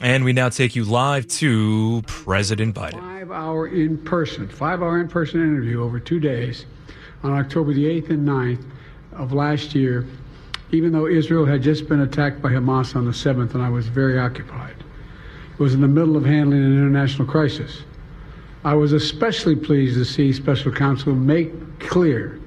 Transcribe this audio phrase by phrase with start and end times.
[0.00, 3.00] And we now take you live to President Biden.
[3.00, 6.66] Five hour in person, five hour in person interview over two days
[7.24, 8.64] on October the 8th and 9th
[9.14, 10.06] of last year,
[10.70, 13.88] even though Israel had just been attacked by Hamas on the 7th and I was
[13.88, 14.76] very occupied.
[15.54, 17.82] It was in the middle of handling an international crisis.
[18.62, 22.38] I was especially pleased to see special counsel make clear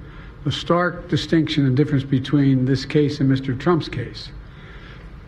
[0.46, 3.60] the stark distinction and difference between this case and Mr.
[3.60, 4.30] Trump's case.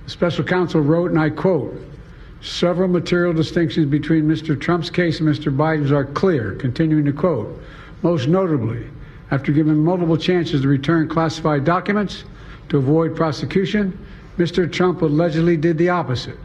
[0.06, 1.78] The special counsel wrote, and I quote,
[2.44, 4.60] Several material distinctions between Mr.
[4.60, 5.56] Trump's case and Mr.
[5.56, 7.58] Biden's are clear, continuing to quote.
[8.02, 8.86] Most notably,
[9.32, 12.26] after given multiple chances to return classified documents
[12.68, 13.98] to avoid prosecution,
[14.38, 14.70] Mr.
[14.70, 16.38] Trump allegedly did the opposite.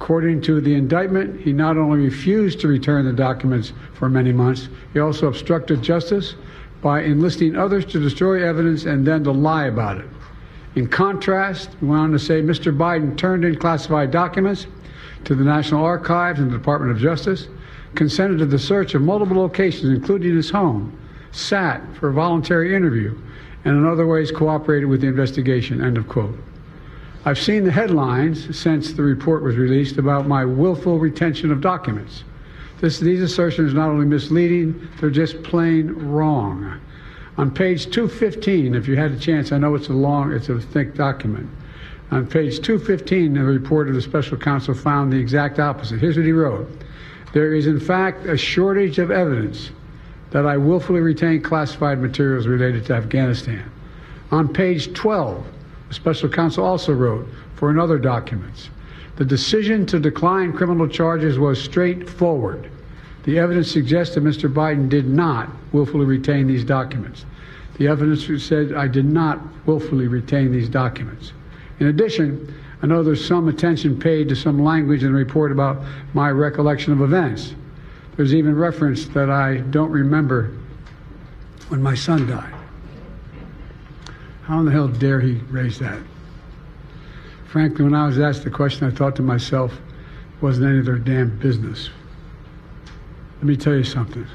[0.00, 4.68] According to the indictment, he not only refused to return the documents for many months,
[4.92, 6.36] he also obstructed justice
[6.80, 10.08] by enlisting others to destroy evidence and then to lie about it.
[10.76, 12.74] In contrast, he went on to say Mr.
[12.74, 14.68] Biden turned in classified documents
[15.24, 17.48] to the National Archives and the Department of Justice,
[17.94, 20.96] consented to the search of multiple locations, including his home,
[21.32, 23.16] sat for a voluntary interview,
[23.64, 25.84] and in other ways cooperated with the investigation.
[25.84, 26.36] End of quote.
[27.24, 32.24] I've seen the headlines since the report was released about my willful retention of documents.
[32.80, 36.80] This, these assertions are not only misleading, they're just plain wrong.
[37.36, 40.58] On page 215, if you had a chance, I know it's a long, it's a
[40.58, 41.50] thick document.
[42.10, 46.00] On page 215, the report of the special counsel found the exact opposite.
[46.00, 46.68] Here's what he wrote
[47.32, 49.70] There is, in fact, a shortage of evidence
[50.30, 53.70] that I willfully retained classified materials related to Afghanistan.
[54.32, 55.44] On page 12,
[55.88, 58.70] the special counsel also wrote for another documents.
[59.16, 62.70] The decision to decline criminal charges was straightforward.
[63.24, 64.52] The evidence suggests that Mr.
[64.52, 67.24] Biden did not willfully retain these documents.
[67.78, 71.32] The evidence said I did not willfully retain these documents.
[71.80, 75.82] In addition, I know there's some attention paid to some language in the report about
[76.12, 77.54] my recollection of events.
[78.16, 80.56] There's even reference that I don't remember
[81.68, 82.54] when my son died.
[84.42, 85.98] How in the hell dare he raise that?
[87.46, 90.84] Frankly, when I was asked the question, I thought to myself, it wasn't any of
[90.84, 91.88] their damn business.
[93.36, 94.26] Let me tell you something.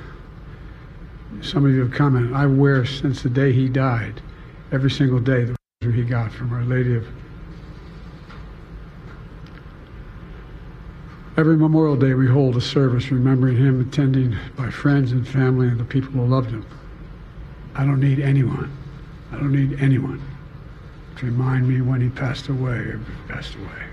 [1.42, 4.22] Some of you have commented, I wear since the day he died,
[4.72, 7.06] every single day, the he got from Our Lady of
[11.38, 15.78] Every Memorial Day, we hold a service remembering him, attended by friends and family and
[15.78, 16.66] the people who loved him.
[17.76, 18.72] I don't need anyone.
[19.34, 20.22] I don't need anyone
[21.18, 23.84] to remind me when he passed away or passed away.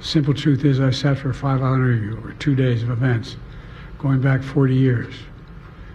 [0.00, 3.38] Simple truth is, I sat for a five-hour interview over two days of events,
[3.98, 5.14] going back 40 years.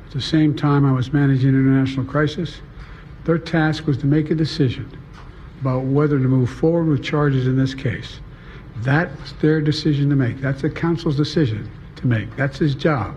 [0.08, 2.62] At the same time, I was managing an international crisis.
[3.26, 4.90] Their task was to make a decision
[5.62, 8.20] about whether to move forward with charges in this case.
[8.84, 10.40] That's their decision to make.
[10.40, 12.36] That's the counsel's decision to make.
[12.36, 13.16] That's his job.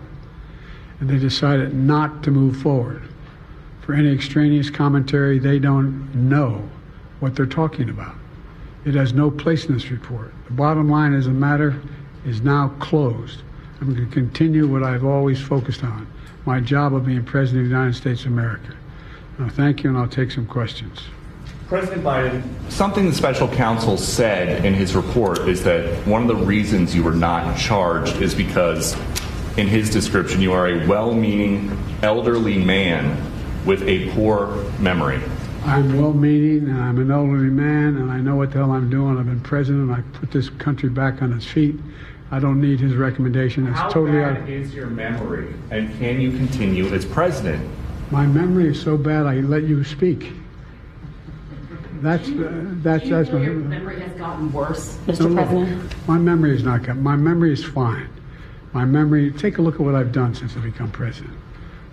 [0.99, 3.03] And they decided not to move forward.
[3.81, 6.69] For any extraneous commentary, they don't know
[7.19, 8.15] what they're talking about.
[8.85, 10.33] It has no place in this report.
[10.45, 11.81] The bottom line is the matter
[12.25, 13.41] is now closed.
[13.79, 16.07] I'm going to continue what I've always focused on
[16.45, 18.75] my job of being President of the United States of America.
[19.39, 20.99] Now, thank you, and I'll take some questions.
[21.73, 26.35] President Biden, something the special counsel said in his report is that one of the
[26.35, 28.95] reasons you were not charged is because,
[29.57, 33.17] in his description, you are a well meaning elderly man
[33.65, 35.19] with a poor memory.
[35.65, 38.91] I'm well meaning and I'm an elderly man and I know what the hell I'm
[38.91, 39.17] doing.
[39.17, 39.89] I've been president.
[39.89, 41.73] I put this country back on its feet.
[42.29, 43.65] I don't need his recommendation.
[43.65, 44.47] It's How totally bad out.
[44.47, 47.67] is your memory, and can you continue as president?
[48.11, 50.33] My memory is so bad I let you speak.
[52.03, 55.21] That's uh, that's that's my your memory has gotten worse, Mr.
[55.21, 55.35] No, no.
[55.45, 56.07] President?
[56.07, 56.97] My memory is not good.
[56.97, 58.09] My memory is fine.
[58.73, 59.31] My memory.
[59.31, 61.33] Take a look at what I've done since I become president.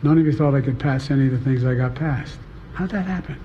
[0.03, 2.37] None of you thought I could pass any of the things I got passed.
[2.75, 3.39] How'd that happen?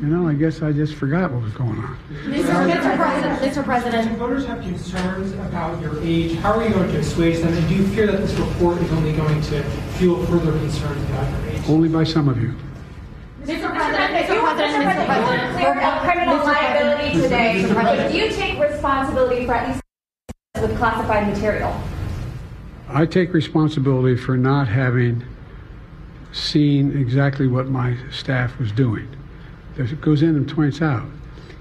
[0.00, 1.96] You know, I guess I just forgot what was going on.
[2.24, 2.68] Mr.
[2.68, 2.96] Mr.
[2.96, 3.54] President, Mr.
[3.54, 6.34] Do President, voters have concerns about your age?
[6.38, 7.54] How are you going to assuage them?
[7.54, 9.62] And do you fear that this report is only going to
[9.98, 11.62] fuel further concerns about your age?
[11.68, 12.54] Only by some of you.
[13.44, 13.70] Mr.
[13.70, 13.85] President,
[14.86, 15.00] Mr.
[15.00, 15.06] You, President, Mr.
[15.06, 15.06] Mr.
[15.06, 15.60] President, President.
[15.60, 16.44] you were cleared of criminal Mr.
[16.44, 16.86] President.
[16.86, 17.64] liability today.
[17.64, 18.12] Mr.
[18.12, 19.82] Do you take responsibility for at least
[20.62, 21.80] with classified material?
[22.88, 25.24] I take responsibility for not having
[26.32, 29.08] seen exactly what my staff was doing.
[29.76, 31.06] It goes in and points out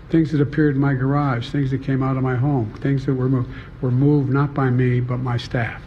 [0.09, 3.13] things that appeared in my garage, things that came out of my home, things that
[3.13, 3.49] were moved,
[3.81, 5.81] were moved not by me but my staff,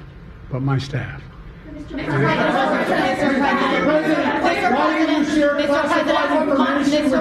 [0.50, 1.22] but my staff.
[1.70, 2.04] Mr.
[2.04, 2.64] President, Mr.
[2.74, 3.84] President, Mr.
[3.84, 5.46] President, for months, Mr.
[5.48, 5.86] President, Mr.
[5.88, 7.20] President, for-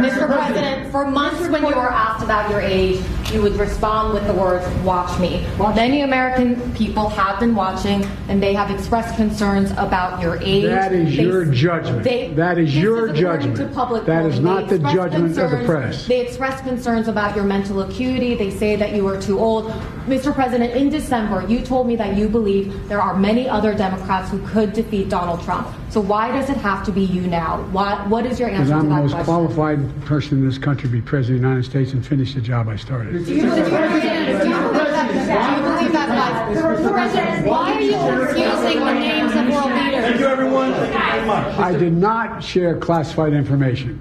[0.00, 0.26] Mr.
[0.26, 3.00] President, for months when you were asked about your age,
[3.32, 5.44] you would respond with the words, watch me.
[5.74, 10.64] Many American people have been watching and they have expressed concerns about your age.
[10.64, 12.04] That is They- your judgment.
[12.04, 13.22] they- That is your according
[13.56, 14.06] judgment.
[14.06, 16.06] That is not the judgment of the press.
[16.06, 18.34] They express concerns about your mental acuity.
[18.36, 19.72] They say that you are too old.
[20.06, 20.32] Mr.
[20.32, 24.38] President, in December, you told me that you believe there are many other Democrats who
[24.46, 25.66] could defeat Donald Trump.
[25.90, 27.62] So why does it have to be you now?
[27.72, 29.24] Why, what is your answer to I'm the most question?
[29.24, 32.40] qualified person in this country to be president of the United States and finish the
[32.40, 33.24] job I started.
[33.26, 34.42] Do you believe that?
[34.42, 35.10] Do you believe that?
[35.10, 35.18] Do
[35.56, 36.06] you believe that?
[36.54, 36.92] Mr.
[36.92, 40.04] President, why are you confusing the names of world leaders?
[40.04, 40.72] Thank you, everyone.
[40.72, 41.58] Thank you very much.
[41.58, 44.00] I did not share classified information.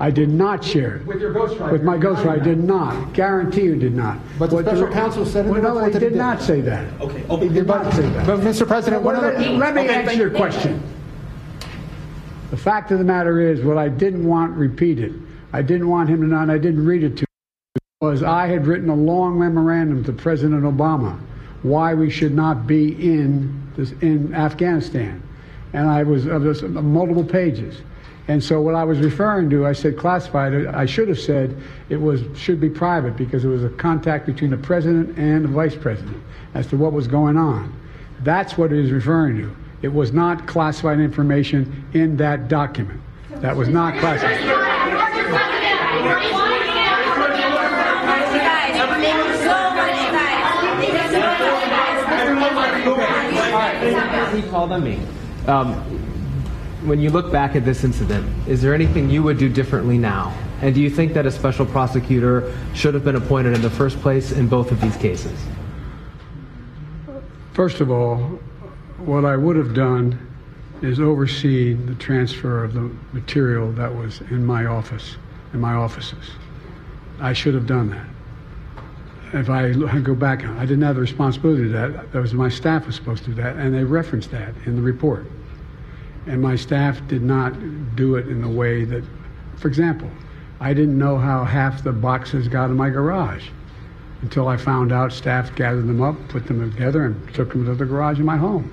[0.00, 1.06] I did not share it.
[1.06, 1.70] With your ghostwriter.
[1.72, 3.12] With my ghostwriter, I did not.
[3.12, 4.18] Guarantee you did not.
[4.38, 6.18] But the What special counsel said in the no, report he did did.
[6.18, 7.00] not say that.
[7.00, 7.20] Okay.
[7.46, 8.26] He did not say that.
[8.26, 8.66] But, Mr.
[8.66, 9.50] President, one Well, let, the...
[9.50, 10.36] let me Okay, answer your you.
[10.36, 10.82] question.
[12.50, 15.22] The fact of the matter is, what I didn't want repeated,
[15.52, 18.46] I didn't want him to know, and I didn't read it to him, was I
[18.48, 21.18] had written a long memorandum to President Obama
[21.62, 25.22] why we should not be in this, in Afghanistan,
[25.74, 27.82] and I was of this multiple pages.
[28.28, 30.66] And so what I was referring to, I said classified.
[30.66, 31.56] I should have said
[31.88, 35.48] it was should be private because it was a contact between the president and the
[35.48, 36.22] vice president
[36.54, 37.74] as to what was going on.
[38.20, 39.56] That's what it is referring to.
[39.82, 43.00] It was not classified information in that document.
[43.36, 44.38] That was not classified.
[54.32, 54.98] He called on me.
[55.46, 56.11] Um,
[56.84, 60.36] when you look back at this incident, is there anything you would do differently now?
[60.62, 64.00] And do you think that a special prosecutor should have been appointed in the first
[64.00, 65.38] place in both of these cases?
[67.52, 68.18] First of all,
[68.98, 70.18] what I would have done
[70.82, 75.16] is oversee the transfer of the material that was in my office,
[75.52, 76.30] in my offices.
[77.20, 78.06] I should have done that.
[79.34, 82.12] If I go back, I didn't have the responsibility to that.
[82.12, 84.82] That was my staff was supposed to do that, and they referenced that in the
[84.82, 85.26] report.
[86.26, 87.52] And my staff did not
[87.96, 89.04] do it in the way that,
[89.56, 90.08] for example,
[90.60, 93.48] I didn't know how half the boxes got in my garage
[94.22, 97.74] until I found out staff gathered them up, put them together, and took them to
[97.74, 98.72] the garage in my home.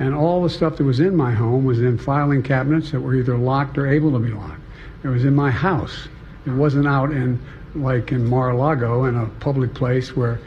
[0.00, 3.14] And all the stuff that was in my home was in filing cabinets that were
[3.14, 4.60] either locked or able to be locked.
[5.04, 6.08] It was in my house.
[6.46, 7.40] It wasn't out in,
[7.74, 10.40] like in Mar-a-Lago, in a public place where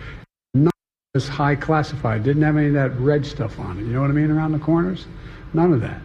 [0.53, 2.23] none of this high classified.
[2.23, 3.83] Didn't have any of that red stuff on it.
[3.83, 4.31] You know what I mean?
[4.31, 5.05] Around the corners?
[5.53, 6.01] None of that.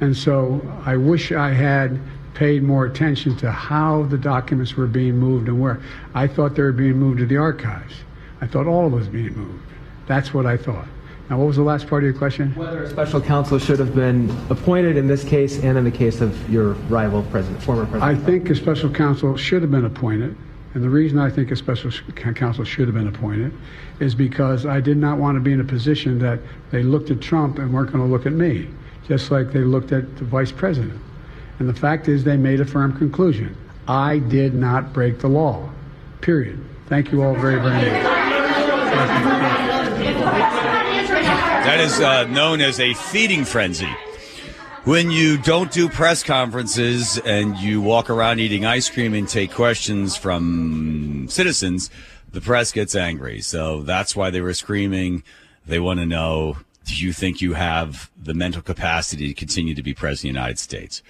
[0.00, 2.00] And so I wish I had
[2.34, 5.80] paid more attention to how the documents were being moved and where.
[6.14, 7.94] I thought they were being moved to the archives.
[8.40, 9.62] I thought all of it was being moved.
[10.06, 10.86] That's what I thought.
[11.28, 12.52] Now, what was the last part of your question?
[12.56, 16.20] Whether a special counsel should have been appointed in this case and in the case
[16.20, 18.18] of your rival president, former president?
[18.18, 20.36] I think a special counsel should have been appointed.
[20.74, 23.52] And the reason I think a special counsel should have been appointed
[23.98, 26.40] is because I did not want to be in a position that
[26.70, 28.68] they looked at Trump and weren't going to look at me,
[29.10, 30.96] just like they looked at the vice president.
[31.58, 33.56] And the fact is, they made a firm conclusion.
[33.88, 35.68] I did not break the law.
[36.20, 36.64] Period.
[36.86, 38.04] Thank you all very, very much.
[41.66, 43.92] That is uh, known as a feeding frenzy.
[44.84, 49.52] When you don't do press conferences and you walk around eating ice cream and take
[49.52, 51.90] questions from citizens,
[52.30, 53.40] the press gets angry.
[53.40, 55.24] So that's why they were screaming.
[55.66, 59.82] They want to know do you think you have the mental capacity to continue to
[59.82, 61.02] be president of the United States?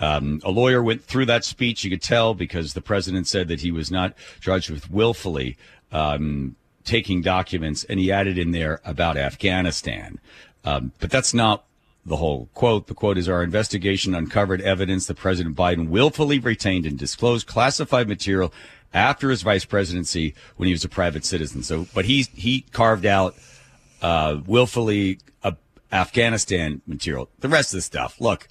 [0.00, 1.84] Um, a lawyer went through that speech.
[1.84, 5.56] You could tell because the president said that he was not charged with willfully
[5.90, 10.20] um, taking documents, and he added in there about Afghanistan.
[10.64, 11.64] Um, but that's not
[12.06, 12.86] the whole quote.
[12.86, 18.08] The quote is Our investigation uncovered evidence that President Biden willfully retained and disclosed classified
[18.08, 18.52] material
[18.94, 21.62] after his vice presidency when he was a private citizen.
[21.62, 23.34] So, but he, he carved out
[24.02, 25.52] uh, willfully uh,
[25.92, 27.28] Afghanistan material.
[27.40, 28.48] The rest of the stuff, look,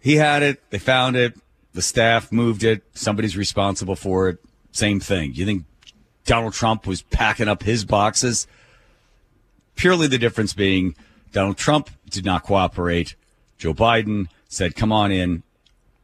[0.00, 0.62] he had it.
[0.70, 1.34] They found it.
[1.72, 2.82] The staff moved it.
[2.94, 4.38] Somebody's responsible for it.
[4.72, 5.34] Same thing.
[5.34, 5.64] You think
[6.24, 8.46] Donald Trump was packing up his boxes?
[9.76, 10.94] Purely the difference being
[11.32, 13.16] Donald Trump did not cooperate.
[13.58, 15.42] Joe Biden said, come on in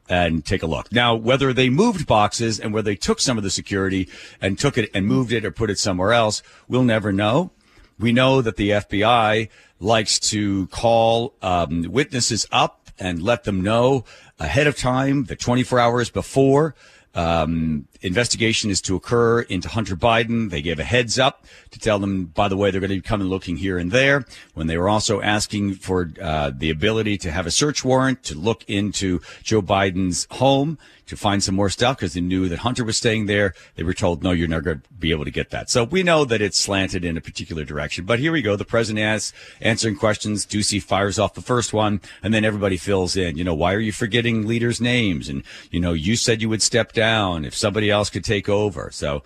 [0.08, 0.92] and take a look.
[0.92, 4.08] Now, whether they moved boxes and whether they took some of the security
[4.40, 7.52] and took it and moved it or put it somewhere else, we'll never know.
[8.00, 14.04] We know that the FBI likes to call um, witnesses up and let them know
[14.38, 16.74] ahead of time, the 24 hours before.
[17.14, 20.50] Um, investigation is to occur into Hunter Biden.
[20.50, 23.02] They gave a heads up to tell them, by the way, they're going to be
[23.02, 24.24] coming looking here and there.
[24.54, 28.34] When they were also asking for uh, the ability to have a search warrant to
[28.34, 30.78] look into Joe Biden's home
[31.10, 33.52] to find some more stuff because they knew that Hunter was staying there.
[33.74, 35.68] They were told, no, you're not going to be able to get that.
[35.68, 38.04] So we know that it's slanted in a particular direction.
[38.04, 38.54] But here we go.
[38.54, 40.46] The president asks, answering questions.
[40.46, 43.36] Doocy fires off the first one, and then everybody fills in.
[43.36, 45.28] You know, why are you forgetting leaders' names?
[45.28, 45.42] And,
[45.72, 48.90] you know, you said you would step down if somebody else could take over.
[48.92, 49.22] So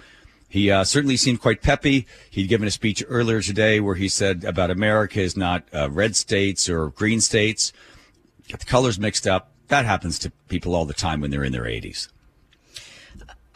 [0.49, 2.07] he uh, certainly seemed quite peppy.
[2.31, 6.15] He'd given a speech earlier today where he said about America is not uh, red
[6.17, 7.73] states or green states.
[8.49, 9.51] Got the colors mixed up.
[9.69, 12.09] That happens to people all the time when they're in their 80s.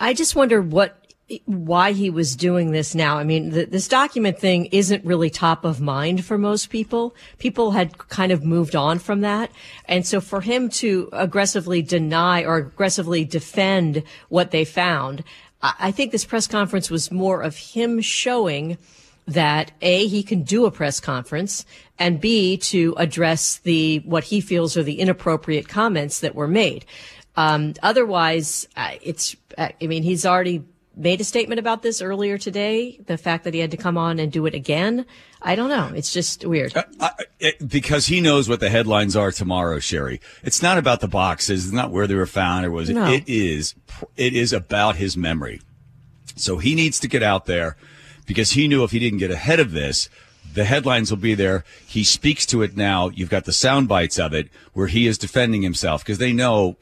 [0.00, 1.07] I just wonder what
[1.44, 3.18] why he was doing this now.
[3.18, 7.14] I mean, the, this document thing isn't really top of mind for most people.
[7.38, 9.50] People had kind of moved on from that.
[9.84, 15.22] And so for him to aggressively deny or aggressively defend what they found,
[15.60, 18.78] I, I think this press conference was more of him showing
[19.26, 21.66] that A, he can do a press conference
[21.98, 26.86] and B, to address the, what he feels are the inappropriate comments that were made.
[27.36, 30.64] Um, otherwise, it's, I mean, he's already
[30.98, 32.98] made a statement about this earlier today.
[33.06, 35.06] The fact that he had to come on and do it again,
[35.40, 35.92] I don't know.
[35.94, 36.76] It's just weird.
[36.76, 40.20] Uh, I, it, because he knows what the headlines are tomorrow, Sherry.
[40.42, 41.64] It's not about the boxes.
[41.64, 42.94] It's not where they were found or was it.
[42.94, 43.10] No.
[43.10, 43.74] It is.
[44.16, 45.60] It is about his memory.
[46.36, 47.76] So he needs to get out there
[48.26, 50.08] because he knew if he didn't get ahead of this,
[50.54, 51.64] the headlines will be there.
[51.86, 53.08] He speaks to it now.
[53.10, 56.76] You've got the sound bites of it where he is defending himself because they know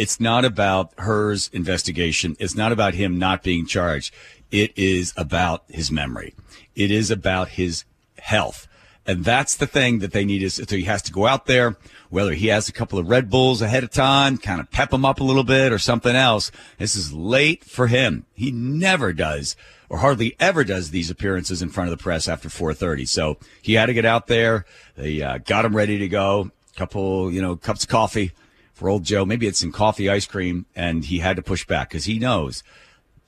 [0.00, 2.34] it's not about hers investigation.
[2.40, 4.14] It's not about him not being charged.
[4.50, 6.34] It is about his memory.
[6.74, 7.84] It is about his
[8.18, 8.66] health.
[9.04, 11.76] And that's the thing that they need is so he has to go out there,
[12.08, 15.04] whether he has a couple of Red Bulls ahead of time, kind of pep him
[15.04, 16.50] up a little bit or something else.
[16.78, 18.24] This is late for him.
[18.32, 19.54] He never does
[19.90, 23.06] or hardly ever does these appearances in front of the press after 4:30.
[23.06, 24.64] So he had to get out there.
[24.96, 26.50] They uh, got him ready to go.
[26.74, 28.32] Couple, you know, cups of coffee
[28.80, 29.26] for old Joe.
[29.26, 32.64] Maybe it's some coffee ice cream, and he had to push back because he knows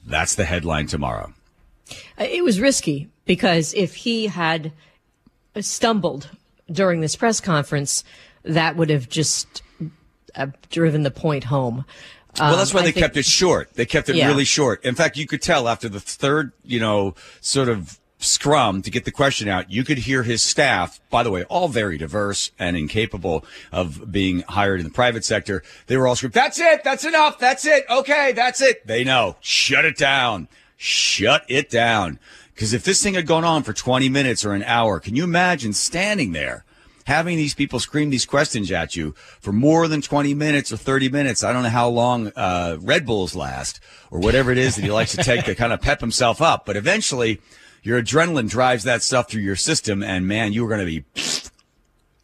[0.04, 1.34] that's the headline tomorrow.
[2.18, 4.72] Uh, It was risky because if he had
[5.60, 6.30] stumbled
[6.70, 8.02] during this press conference,
[8.42, 9.62] that would have just
[10.34, 11.84] uh, driven the point home.
[12.40, 13.74] Well, that's Um, why I they think- kept it short.
[13.74, 14.28] They kept it Yeah.
[14.28, 14.82] really short.
[14.82, 19.04] In fact, you could tell after the third, you know, sort of scrum to get
[19.04, 22.76] the question out, you could hear his staff, by the way, all very diverse and
[22.76, 25.62] incapable of being hired in the private sector.
[25.86, 26.84] They were all screaming, that's it.
[26.84, 27.38] That's enough.
[27.38, 27.84] That's it.
[27.90, 28.32] Okay.
[28.32, 28.86] That's it.
[28.86, 29.36] They know.
[29.40, 30.48] Shut it down.
[30.76, 32.18] Shut it down.
[32.54, 35.24] Because if this thing had gone on for 20 minutes or an hour, can you
[35.24, 36.64] imagine standing there?
[37.04, 41.08] having these people scream these questions at you for more than 20 minutes or 30
[41.08, 41.42] minutes.
[41.42, 44.90] I don't know how long uh, Red Bulls last or whatever it is that he
[44.90, 46.66] likes to take to kind of pep himself up.
[46.66, 47.40] But eventually,
[47.82, 51.04] your adrenaline drives that stuff through your system, and man, you are going to be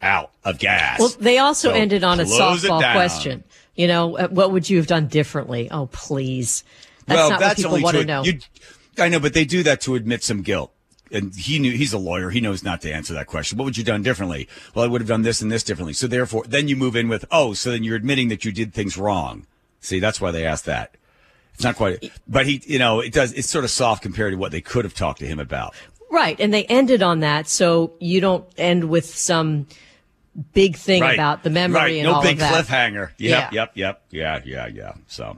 [0.01, 0.99] out of gas.
[0.99, 3.43] Well, they also So ended on a softball question.
[3.75, 5.69] You know, uh, what would you have done differently?
[5.71, 6.63] Oh, please.
[7.05, 8.23] That's well, not that's what people want to to know.
[8.23, 8.39] You,
[8.97, 10.73] I know, but they do that to admit some guilt.
[11.11, 12.29] And he knew he's a lawyer.
[12.29, 13.57] He knows not to answer that question.
[13.57, 14.47] What would you have done differently?
[14.75, 15.93] Well, I would have done this and this differently.
[15.93, 18.73] So therefore, then you move in with, oh, so then you're admitting that you did
[18.73, 19.47] things wrong.
[19.81, 20.95] See, that's why they asked that.
[21.59, 24.37] It's not quite, but he, you know, it does, it's sort of soft compared to
[24.37, 25.75] what they could have talked to him about.
[26.09, 26.39] Right.
[26.39, 27.49] And they ended on that.
[27.49, 29.67] So you don't end with some
[30.53, 31.15] big thing Right.
[31.15, 31.95] about the memory right.
[31.97, 32.65] and no all big of that.
[32.65, 33.09] cliffhanger.
[33.17, 33.49] Yep, Yeah.
[33.51, 34.01] yep, yep.
[34.09, 34.93] Yeah, yeah, yeah.
[35.07, 35.37] So,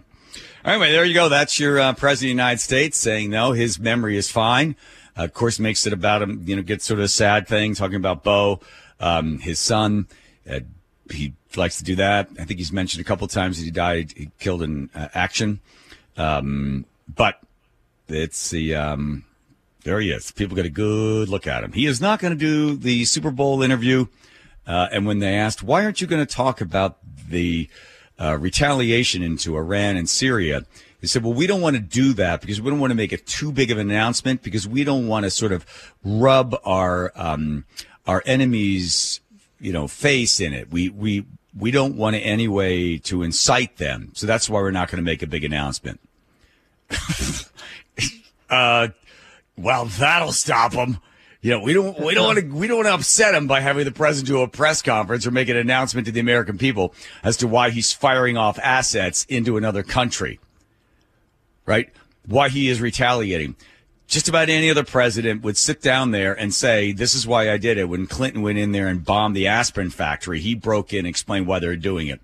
[0.64, 1.28] anyway, there you go.
[1.28, 4.76] That's your uh, president of the United States saying no, his memory is fine.
[5.18, 6.44] Uh, of course, makes it about him.
[6.46, 8.60] You know, gets sort of a sad thing talking about Beau,
[9.00, 10.06] um, his son.
[10.48, 10.60] Uh,
[11.12, 12.30] he likes to do that.
[12.40, 15.62] I think he's mentioned a couple times that he died, he killed in uh, action.
[16.18, 17.40] Um, but
[18.08, 19.26] it's the um,
[19.84, 20.32] there he is.
[20.32, 21.72] People get a good look at him.
[21.72, 24.08] He is not going to do the Super Bowl interview.
[24.68, 26.98] Uh, and when they asked, why aren't you going to talk about
[27.30, 27.68] the
[28.20, 30.66] uh, retaliation into Iran and Syria?
[31.00, 33.12] He said, well, we don't want to do that because we don't want to make
[33.12, 35.66] it too big of an announcement because we don't want to sort of
[36.04, 37.66] rub our, um,
[38.06, 39.20] our enemies,
[39.60, 40.72] you know, face in it.
[40.72, 41.26] We, we,
[41.58, 44.12] we don't want to anyway to incite them.
[44.14, 46.00] So that's why we're not going to make a big announcement.
[48.50, 48.90] uh,
[49.58, 51.00] well, that'll stop them.
[51.42, 53.62] You know, we don't we don't want to we don't want to upset him by
[53.62, 56.94] having the president do a press conference or make an announcement to the American people
[57.24, 60.40] as to why he's firing off assets into another country.
[61.66, 61.90] Right?
[62.28, 63.56] Why he is retaliating.
[64.12, 67.56] Just about any other president would sit down there and say, "This is why I
[67.56, 71.00] did it." When Clinton went in there and bombed the aspirin factory, he broke in
[71.00, 72.20] and explained why they're doing it.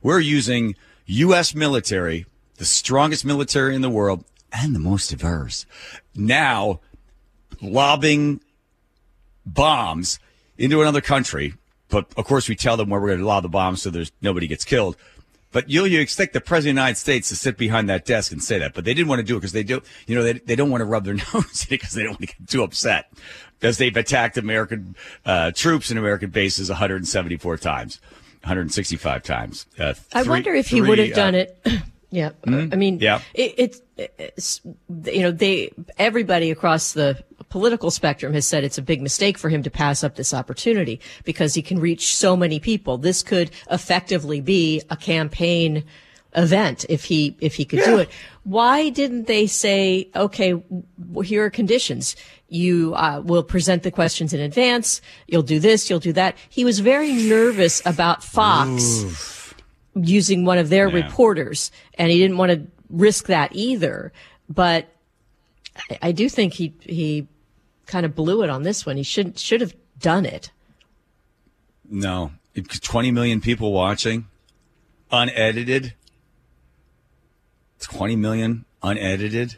[0.00, 0.76] We're using
[1.06, 1.52] U.S.
[1.52, 2.24] military
[2.56, 5.66] the strongest military in the world and the most diverse.
[6.14, 6.80] Now,
[7.60, 8.40] lobbing
[9.44, 10.18] bombs
[10.56, 11.54] into another country,
[11.88, 14.12] but of course we tell them where we're going to lob the bombs so there's
[14.22, 14.96] nobody gets killed.
[15.54, 18.32] But you you expect the president of the United States to sit behind that desk
[18.32, 20.24] and say that, but they didn't want to do it because they do, you know,
[20.24, 22.64] they, they don't want to rub their nose because they don't want to get too
[22.64, 23.12] upset
[23.60, 28.00] because they've attacked American uh, troops and American bases 174 times,
[28.42, 29.66] 165 times.
[29.78, 31.56] Uh, I wonder if he would have uh, done it.
[32.10, 33.20] yeah, I mean, Yeah.
[33.32, 34.60] it, it's, it's
[35.04, 39.48] you know they everybody across the political spectrum has said it's a big mistake for
[39.48, 42.98] him to pass up this opportunity because he can reach so many people.
[42.98, 45.84] This could effectively be a campaign
[46.36, 48.08] event if he if he could do it.
[48.42, 52.16] Why didn't they say, okay, w- here are conditions.
[52.48, 55.00] You uh, will present the questions in advance.
[55.28, 55.88] You'll do this.
[55.88, 56.36] You'll do that.
[56.48, 59.54] He was very nervous about Fox
[59.94, 61.04] using one of their Yeah.
[61.04, 64.12] reporters, and he didn't want to risk that either.
[64.48, 64.88] But
[65.90, 67.26] I, I do think he he
[67.86, 68.96] kind of blew it on this one.
[68.96, 70.50] He should should have done it.
[71.88, 74.26] No, 20 million people watching,
[75.10, 75.94] unedited.
[77.80, 79.56] 20 million unedited.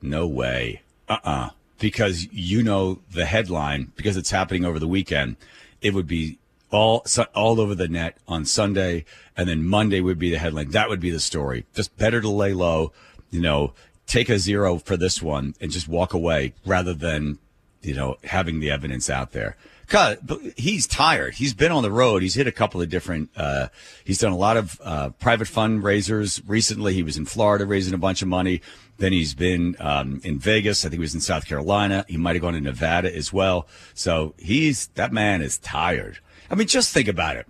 [0.00, 0.82] No way.
[1.08, 1.50] Uh-uh.
[1.78, 5.36] Because you know the headline because it's happening over the weekend.
[5.80, 6.38] It would be
[6.70, 9.04] all all over the net on Sunday,
[9.36, 10.70] and then Monday would be the headline.
[10.70, 11.64] That would be the story.
[11.74, 12.92] Just better to lay low,
[13.30, 13.72] you know,
[14.10, 17.38] take a zero for this one and just walk away rather than
[17.82, 19.56] you know, having the evidence out there.
[19.88, 20.18] 'Cause-
[20.56, 21.36] he's tired.
[21.36, 22.20] He's been on the road.
[22.20, 23.30] He's hit a couple of different.
[23.34, 23.68] Uh,
[24.04, 26.92] he's done a lot of uh, private fundraisers recently.
[26.92, 28.60] He was in Florida raising a bunch of money.
[28.98, 30.84] Then he's been um, in Vegas.
[30.84, 32.04] I think he was in South Carolina.
[32.06, 33.66] He might have gone to Nevada as well.
[33.94, 36.18] So he's that man is tired.
[36.50, 37.46] I mean, just think about it.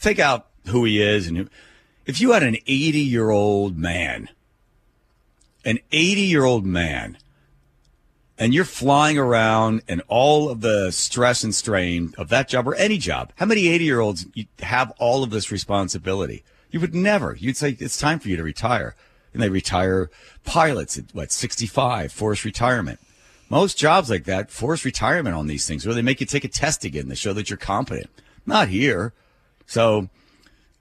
[0.00, 1.50] Take out who he is, and
[2.06, 4.30] if you had an 80 year old man,
[5.64, 7.18] an 80 year old man
[8.38, 12.74] and you're flying around and all of the stress and strain of that job or
[12.74, 14.26] any job, how many 80 year olds
[14.60, 16.44] have all of this responsibility?
[16.70, 17.36] You would never.
[17.38, 18.96] You'd say it's time for you to retire.
[19.32, 20.10] And they retire
[20.44, 23.00] pilots at what, 65, forced retirement.
[23.48, 26.48] Most jobs like that, force retirement on these things, where they make you take a
[26.48, 28.10] test again to show that you're competent.
[28.46, 29.12] Not here.
[29.66, 30.08] So,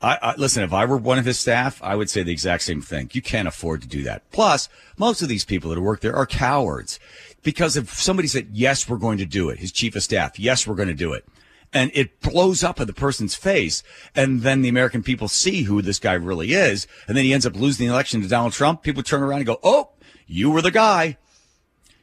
[0.04, 0.64] I, I listen.
[0.64, 3.10] If I were one of his staff, I would say the exact same thing.
[3.14, 4.30] You can't afford to do that.
[4.32, 7.00] Plus, most of these people that work there are cowards
[7.44, 10.66] because if somebody said yes, we're going to do it, his chief of staff, yes,
[10.66, 11.26] we're going to do it,
[11.74, 13.84] and it blows up in the person's face,
[14.16, 17.46] and then the American people see who this guy really is, and then he ends
[17.46, 18.82] up losing the election to Donald Trump.
[18.82, 19.90] People turn around and go, "Oh,
[20.26, 21.18] you were the guy.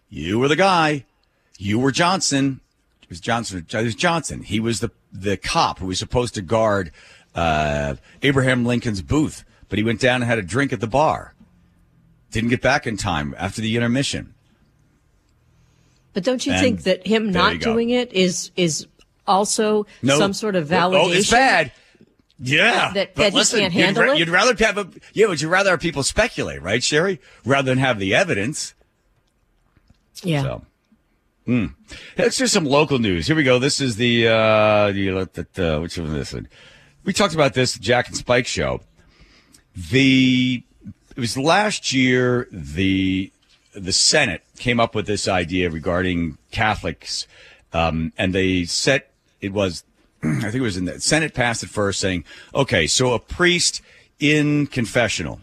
[0.09, 1.05] You were the guy.
[1.59, 2.61] You were Johnson."
[3.03, 3.67] It was Johnson.
[3.69, 4.43] It was Johnson.
[4.43, 6.93] He was the the cop who was supposed to guard
[7.35, 11.35] uh, Abraham Lincoln's booth, but he went down and had a drink at the bar.
[12.31, 14.35] Didn't get back in time after the intermission.
[16.12, 18.87] But don't you And think that him not doing it is is
[19.27, 21.05] also No, some sort of validation?
[21.05, 21.73] Oh, it's bad.
[22.43, 24.19] Yeah, That- that he listen, can't you'd handle it?
[24.19, 27.79] You'd rather have a yeah, would you rather have people speculate, right, Sherry, rather than
[27.79, 28.75] have the evidence?
[30.23, 30.43] Yeah.
[30.43, 30.64] So,
[31.47, 31.66] hmm.
[32.16, 33.27] Let's do some local news.
[33.27, 33.59] Here we go.
[33.59, 36.33] This is the uh, the, uh, the uh, which one is this?
[36.33, 36.49] one?
[37.11, 38.83] We talked about this Jack and Spike show.
[39.75, 40.62] The
[41.16, 42.46] it was last year.
[42.53, 43.33] The
[43.75, 47.27] the Senate came up with this idea regarding Catholics,
[47.73, 49.83] um, and they set it was
[50.23, 53.83] I think it was in the Senate passed it first, saying, okay, so a priest
[54.20, 55.40] in confessional.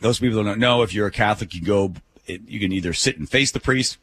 [0.00, 1.92] Those people don't know if you're a Catholic, you go,
[2.26, 3.98] you can either sit and face the priest,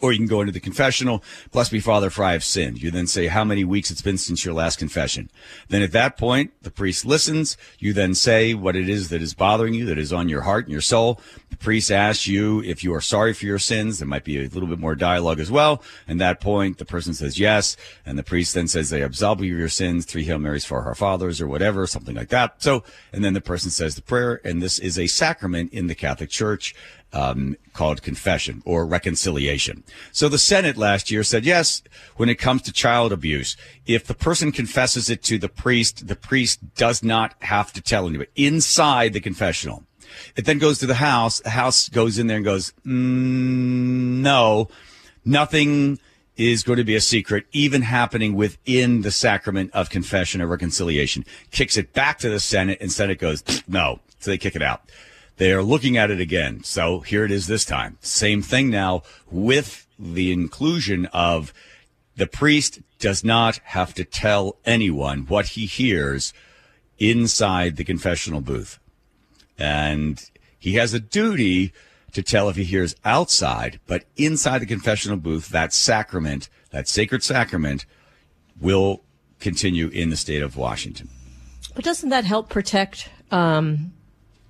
[0.00, 1.22] or you can go into the confessional.
[1.50, 2.82] Bless me, Father, for I have sinned.
[2.82, 5.30] You then say how many weeks it's been since your last confession.
[5.68, 7.56] Then at that point, the priest listens.
[7.78, 10.64] You then say what it is that is bothering you, that is on your heart
[10.64, 11.20] and your soul.
[11.50, 13.98] The priest asks you if you are sorry for your sins.
[13.98, 15.82] There might be a little bit more dialogue as well.
[16.06, 17.76] And that point, the person says yes.
[18.04, 20.82] And the priest then says they absolve you of your sins, three Hail Marys for
[20.82, 22.62] our fathers or whatever, something like that.
[22.62, 24.40] So, and then the person says the prayer.
[24.44, 26.74] And this is a sacrament in the Catholic Church
[27.12, 29.82] um, called confession or reconciliation.
[30.12, 31.82] So the Senate last year said yes,
[32.16, 36.16] when it comes to child abuse, if the person confesses it to the priest, the
[36.16, 39.84] priest does not have to tell anybody inside the confessional.
[40.36, 41.40] It then goes to the House.
[41.40, 44.68] The House goes in there and goes, mm, no,
[45.24, 45.98] nothing
[46.36, 51.24] is going to be a secret, even happening within the sacrament of confession or reconciliation.
[51.50, 54.00] Kicks it back to the Senate, and Senate goes, no.
[54.20, 54.82] So they kick it out.
[55.38, 56.62] They are looking at it again.
[56.64, 57.96] So here it is this time.
[58.00, 61.52] Same thing now with the inclusion of
[62.16, 66.32] the priest does not have to tell anyone what he hears
[66.98, 68.78] inside the confessional booth.
[69.58, 71.72] and he has a duty
[72.12, 77.22] to tell if he hears outside, but inside the confessional booth, that sacrament, that sacred
[77.22, 77.86] sacrament,
[78.60, 79.02] will
[79.38, 81.08] continue in the state of Washington.
[81.74, 83.92] But doesn't that help protect um,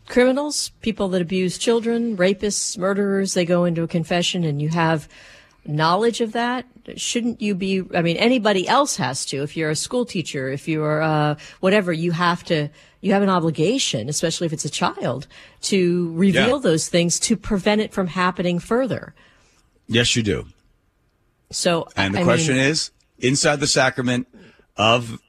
[0.08, 3.34] criminals, people that abuse children, rapists, murderers?
[3.34, 5.08] They go into a confession and you have
[5.66, 6.66] knowledge of that.
[6.96, 7.82] Shouldn't you be?
[7.94, 9.42] I mean, anybody else has to.
[9.42, 12.70] If you're a school teacher, if you're uh, whatever, you have to.
[13.00, 15.28] You have an obligation, especially if it's a child,
[15.62, 16.58] to reveal Yeah.
[16.58, 19.14] those things to prevent it from happening further.
[19.86, 20.46] Yes, you do.
[21.52, 22.90] So, And the I question mean, is,
[23.20, 24.26] inside the sacrament
[24.76, 25.20] of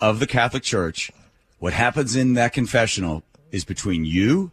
[0.00, 1.12] of the Catholic Church,
[1.58, 4.50] what happens in that confessional is between you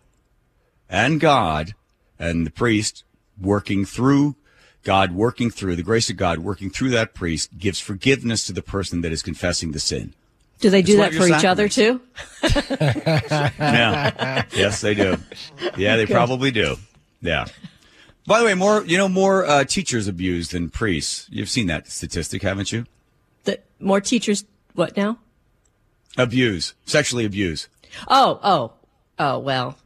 [0.89, 1.73] and God
[2.19, 3.03] and the priest
[3.41, 4.35] working through
[4.83, 8.61] God working through the grace of God working through that priest gives forgiveness to the
[8.61, 10.13] person that is confessing the sin.
[10.59, 12.01] do they do It's that for each other too?
[13.59, 14.45] Yeah.
[14.53, 15.17] yes, they do.
[15.77, 16.75] Yeah, they probably do.
[17.21, 17.45] Yeah.
[18.25, 21.27] By the way, more you know, more uh, teachers abused than priests.
[21.31, 22.85] You've seen that statistic, haven't you?
[23.45, 24.45] That more teachers.
[24.75, 25.17] What now?
[26.17, 27.67] Abuse, sexually abuse.
[28.07, 28.73] Oh, oh,
[29.19, 29.39] oh.
[29.39, 29.77] Well,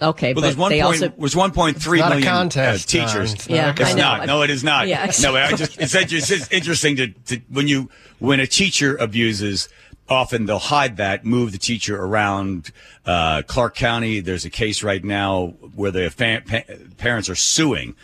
[0.00, 3.06] okay, Well, but there's one they point, also there's 1.3 not a million contest, Don.
[3.06, 3.34] teachers.
[3.34, 3.98] It's not Yeah, it's I know.
[4.02, 4.26] not.
[4.26, 4.88] No, it is not.
[4.88, 5.10] Yeah.
[5.22, 9.68] No, I just it's, it's interesting to, to when you when a teacher abuses.
[10.08, 12.72] Often they'll hide that, move the teacher around.
[13.06, 16.64] Uh, Clark County, there's a case right now where the fa- pa-
[16.96, 17.94] parents are suing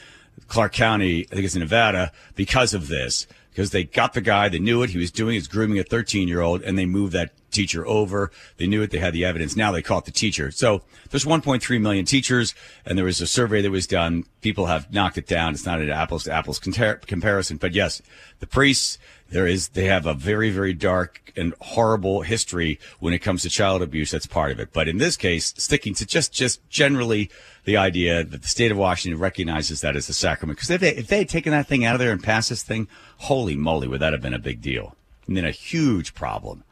[0.46, 3.26] Clark County, I think it's in Nevada, because of this.
[3.56, 6.28] Because they got the guy, they knew it, he was doing his grooming a 13
[6.28, 8.30] year old, and they moved that teacher over.
[8.58, 9.56] They knew it, they had the evidence.
[9.56, 10.50] Now they caught the teacher.
[10.50, 14.26] So there's 1.3 million teachers, and there was a survey that was done.
[14.42, 15.54] People have knocked it down.
[15.54, 18.02] It's not an apples to apples compar- comparison, but yes,
[18.40, 18.98] the priests,
[19.30, 23.50] there is, they have a very, very dark and horrible history when it comes to
[23.50, 24.10] child abuse.
[24.10, 24.72] That's part of it.
[24.72, 27.30] But in this case, sticking to just, just generally
[27.64, 30.58] the idea that the state of Washington recognizes that as a sacrament.
[30.58, 32.62] Because if they, if they had taken that thing out of there and passed this
[32.62, 34.94] thing, holy moly, would that have been a big deal?
[35.26, 36.62] And then a huge problem.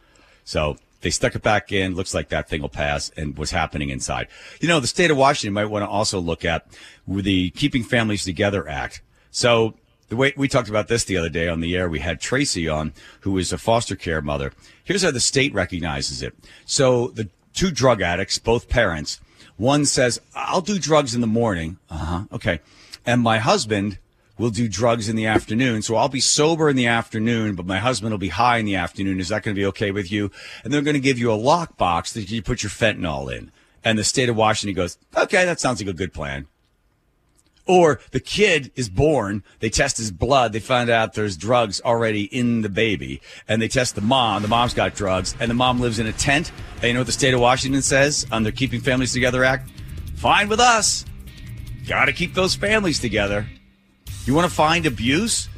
[0.45, 1.95] So they stuck it back in.
[1.95, 4.29] Looks like that thing will pass and what's happening inside.
[4.61, 6.67] You know, the state of Washington might want to also look at
[7.07, 9.03] the Keeping Families Together Act.
[9.31, 9.75] So
[10.09, 12.69] the way we talked about this the other day on the air, we had Tracy
[12.69, 14.53] on, who is a foster care mother.
[14.85, 16.35] Here's how the state recognizes it.
[16.67, 19.21] So the two drug addicts, both parents,
[19.57, 21.79] one says, I'll do drugs in the morning.
[21.89, 22.25] Uh huh.
[22.33, 22.61] Okay.
[23.07, 23.99] And my husband
[24.37, 25.83] will do drugs in the afternoon.
[25.83, 28.75] So I'll be sober in the afternoon, but my husband will be high in the
[28.75, 29.21] afternoon.
[29.21, 30.31] Is that going to be okay with you?
[30.65, 33.53] And they're going to give you a lockbox that you put your fentanyl in.
[33.85, 36.47] And the state of Washington goes, okay, that sounds like a good plan.
[37.67, 42.25] Or the kid is born, they test his blood, they find out there's drugs already
[42.25, 45.81] in the baby, and they test the mom, the mom's got drugs, and the mom
[45.81, 46.53] lives in a tent.
[46.77, 49.71] And you know what the state of Washington says on their Keeping Families Together Act?
[50.17, 51.07] Fine with us.
[51.87, 53.47] Got to keep those families together.
[54.27, 55.49] You want to find abuse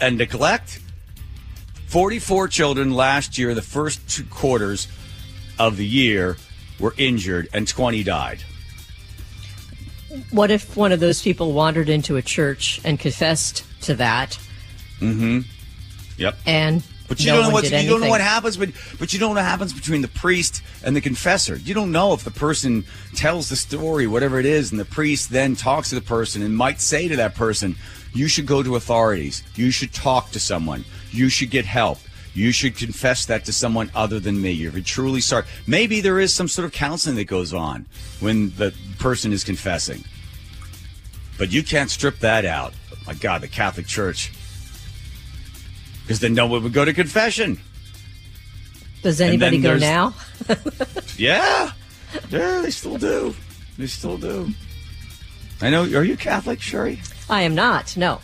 [0.00, 0.80] and neglect?
[1.86, 4.88] 44 children last year, the first two quarters
[5.58, 6.36] of the year,
[6.80, 8.42] were injured, and 20 died.
[10.30, 14.38] What if one of those people wandered into a church and confessed to that,
[15.00, 15.40] Mm-hmm.
[16.16, 16.36] Yep.
[16.46, 19.18] and But you no don't know what you don't know what happens, but but you
[19.18, 21.56] don't know what happens between the priest and the confessor.
[21.56, 25.30] You don't know if the person tells the story, whatever it is, and the priest
[25.30, 27.76] then talks to the person and might say to that person,
[28.12, 29.42] "You should go to authorities.
[29.56, 30.84] You should talk to someone.
[31.10, 31.98] You should get help."
[32.34, 34.50] You should confess that to someone other than me.
[34.50, 35.44] You're truly sorry.
[35.66, 37.86] Maybe there is some sort of counseling that goes on
[38.20, 40.04] when the person is confessing.
[41.38, 42.74] But you can't strip that out.
[43.06, 44.32] My God, the Catholic Church.
[46.02, 47.58] Because then no one would go to confession.
[49.02, 50.14] Does anybody go now?
[51.16, 51.70] Yeah.
[52.30, 53.34] Yeah, they still do.
[53.78, 54.50] They still do.
[55.60, 55.82] I know.
[55.82, 57.00] Are you Catholic, Sherry?
[57.30, 57.96] I am not.
[57.96, 58.20] No,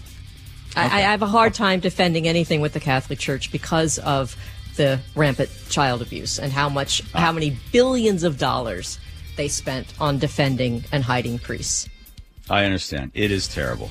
[0.76, 4.37] I, I have a hard time defending anything with the Catholic Church because of
[4.76, 7.20] the rampant child abuse and how much, Ah.
[7.20, 8.98] how many billions of dollars
[9.37, 11.88] they spent on defending and hiding priests.
[12.48, 13.11] I understand.
[13.14, 13.90] It is terrible.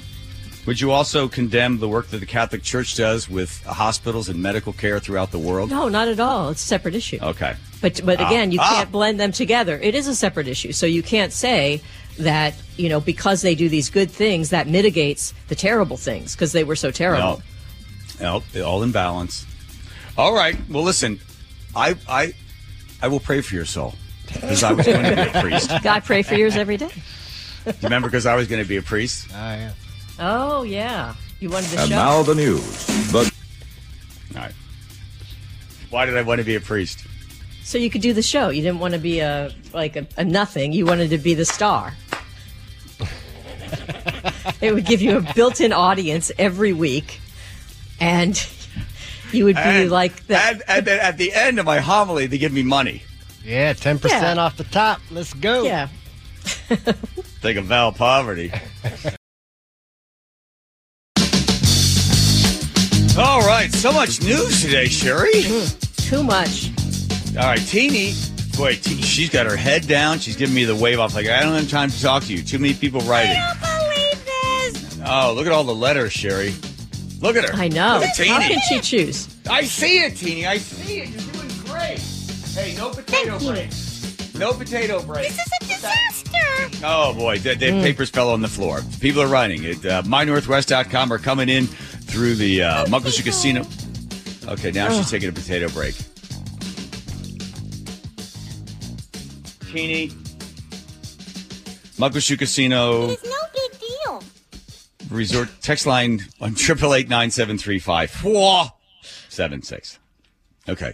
[0.65, 4.74] Would you also condemn the work that the Catholic Church does with hospitals and medical
[4.74, 5.70] care throughout the world?
[5.72, 6.50] No, not at all.
[6.50, 7.18] It's a separate issue.
[7.22, 7.56] Okay.
[7.82, 8.28] But but Ah.
[8.28, 8.76] again, you Ah.
[8.76, 9.80] can't blend them together.
[9.82, 10.72] It is a separate issue.
[10.74, 11.82] So you can't say
[12.19, 16.51] that you know because they do these good things that mitigates the terrible things because
[16.51, 17.41] they were so terrible.
[18.21, 18.43] No.
[18.55, 19.45] No, all in balance.
[20.17, 20.58] All right.
[20.69, 21.19] Well, listen,
[21.75, 22.34] I I
[23.01, 23.95] I will pray for your soul
[24.27, 25.71] because I was going to be a priest.
[25.84, 26.89] God, pray for yours every day.
[27.65, 29.27] You remember because I was going to be a priest?
[29.34, 29.71] Ah, yeah.
[30.19, 31.95] Oh yeah, you wanted the And show.
[31.95, 32.86] now the news.
[33.13, 33.19] The
[34.36, 34.51] All right.
[35.89, 37.05] Why did I want to be a priest?
[37.63, 38.49] So you could do the show.
[38.49, 40.73] You didn't want to be a like a, a nothing.
[40.73, 41.93] You wanted to be the star.
[44.62, 47.19] It would give you a built-in audience every week,
[47.99, 48.41] and
[49.32, 50.54] you would be And- like that.
[50.54, 53.04] and, and then at the end of my homily, they give me money.
[53.45, 54.36] Yeah, 10% Yeah.
[54.36, 55.02] off the top.
[55.12, 55.63] Let's go.
[55.63, 55.88] yeah.
[57.41, 58.52] Take a vow of poverty.
[63.17, 65.34] All right, so much news today, Sherry.
[65.43, 66.69] Mm, too much.
[67.38, 68.13] All right, Teeny.
[68.56, 70.19] Boy, Te- she's got her head down.
[70.19, 72.41] She's giving me the wave off like I don't have time to talk to you.
[72.41, 73.41] Too many people writing.
[75.00, 75.24] Believe this.
[75.26, 76.54] Oh, look at all the letters, Sherry.
[77.22, 77.54] Look at her.
[77.54, 77.96] I know.
[78.00, 78.56] Look at How Teeny.
[78.56, 79.28] can she choose?
[79.50, 80.46] I see it, Teeny.
[80.48, 81.10] I see it.
[81.10, 82.00] You're doing great.
[82.54, 83.70] Hey, no potato break.
[84.36, 85.28] No potato break.
[85.28, 86.86] This is a disaster.
[86.86, 88.80] Oh boy, the, the papers fell on the floor.
[89.02, 89.64] People are running.
[89.66, 89.86] it.
[89.86, 93.66] Uh, MyNorthwest.com are coming in through the uh, Muckleshoot Casino.
[94.52, 95.96] Okay, now she's taking a potato break.
[99.72, 100.08] Teeny.
[101.98, 103.10] Muckleshoot Casino.
[103.10, 103.38] It's no big deal.
[105.10, 108.65] Resort text line on triple eight nine seven three five four
[109.28, 110.00] seven six.
[110.67, 110.93] Okay.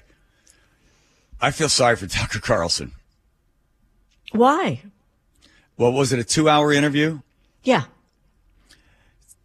[1.41, 2.93] I feel sorry for Tucker Carlson.
[4.32, 4.82] Why?
[5.78, 7.19] Well, was it a two hour interview?
[7.63, 7.86] Yeah.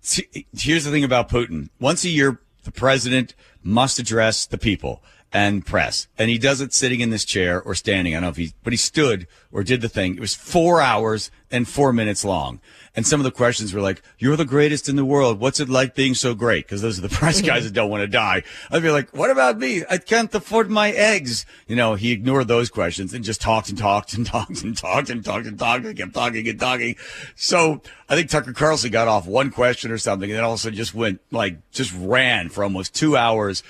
[0.00, 1.68] See, Here's the thing about Putin.
[1.80, 5.02] Once a year, the president must address the people
[5.33, 6.09] and press.
[6.18, 8.14] And he does it sitting in this chair or standing.
[8.14, 10.14] I don't know if he, but he stood or did the thing.
[10.14, 12.61] It was four hours and four minutes long.
[12.96, 15.38] And some of the questions were like, you're the greatest in the world.
[15.38, 16.66] What's it like being so great?
[16.66, 18.42] Because those are the press guys that don't want to die.
[18.70, 19.85] I'd be like, what about me?
[19.88, 21.46] I can't afford my eggs.
[21.68, 25.09] You know, he ignored those questions and just talked and talked and talked and talked
[25.09, 26.96] and talked and talked and kept talking and talking.
[27.37, 30.59] So I think Tucker Carlson got off one question or something and then all of
[30.59, 33.62] a sudden just went like, just ran for almost two hours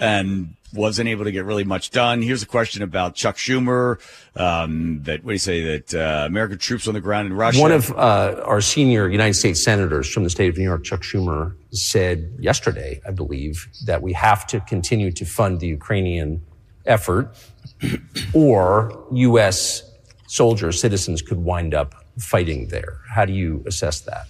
[0.00, 2.20] and wasn't able to get really much done.
[2.20, 3.98] Here's a question about Chuck Schumer.
[4.34, 7.60] Um, that what do you say that uh, American troops on the ground in Russia?
[7.60, 11.02] One of uh, our senior United States senators from the state of New York, Chuck
[11.02, 16.42] Schumer, said yesterday, I believe, that we have to continue to fund the Ukrainian
[16.84, 17.34] effort,
[18.34, 19.82] or U.S.
[20.26, 22.98] soldiers, citizens, could wind up fighting there.
[23.10, 24.26] How do you assess that?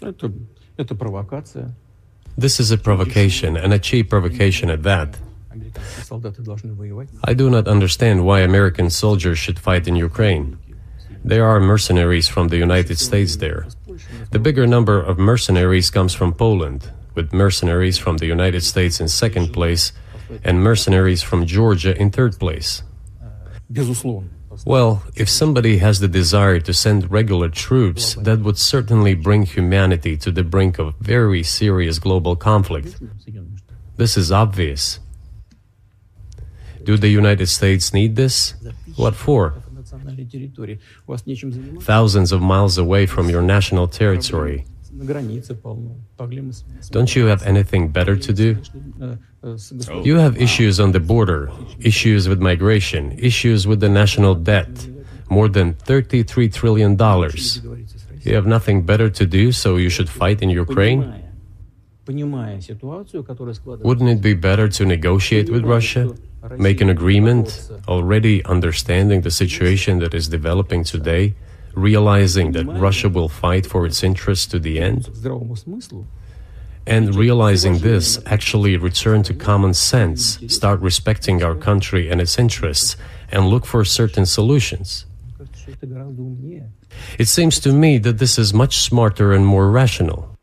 [0.00, 0.32] Это,
[0.76, 1.74] это провокация.
[2.37, 5.17] This is a provocation, and a cheap provocation at that.
[7.23, 10.57] I do not understand why American soldiers should fight in Ukraine.
[11.23, 13.67] There are mercenaries from the United States there.
[14.31, 19.07] The bigger number of mercenaries comes from Poland, with mercenaries from the United States in
[19.07, 19.93] second place
[20.43, 22.83] and mercenaries from Georgia in third place.
[24.65, 30.17] Well, if somebody has the desire to send regular troops, that would certainly bring humanity
[30.17, 32.99] to the brink of very serious global conflict.
[33.97, 34.99] This is obvious.
[36.83, 38.53] Do the United States need this?
[38.95, 39.55] What for?
[41.81, 44.65] Thousands of miles away from your national territory.
[46.91, 48.57] Don't you have anything better to do?
[49.43, 49.57] Oh,
[50.03, 54.87] you have issues on the border, issues with migration, issues with the national debt,
[55.29, 56.97] more than $33 trillion.
[58.21, 61.21] You have nothing better to do, so you should fight in Ukraine?
[62.07, 66.13] Wouldn't it be better to negotiate with Russia,
[66.57, 71.33] make an agreement, already understanding the situation that is developing today?
[71.73, 75.09] realizing that Russia will fight for its interests to the end,
[76.85, 82.97] and realizing this, actually return to common sense, start respecting our country and its interests,
[83.31, 85.05] and look for certain solutions.
[87.17, 90.37] It seems to me that this is much smarter and more rational.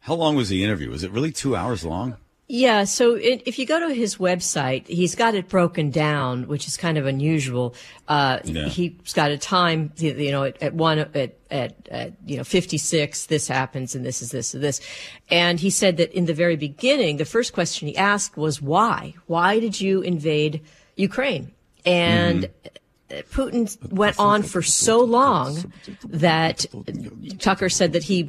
[0.00, 0.90] How long was the interview?
[0.90, 2.16] Was it really two hours long?
[2.48, 6.68] Yeah, so it, if you go to his website, he's got it broken down, which
[6.68, 7.74] is kind of unusual.
[8.06, 8.68] Uh, Yeah.
[8.68, 13.26] He's got a time, you know, at, at one, at, at, at, you know, 56,
[13.26, 14.80] this happens and this is this and this.
[15.28, 19.14] And he said that in the very beginning, the first question he asked was why?
[19.26, 20.62] Why did you invade
[20.94, 21.50] Ukraine?
[21.84, 22.44] And
[23.10, 25.72] uh, Putin went on for so long
[26.04, 26.66] that
[27.40, 28.28] Tucker said that he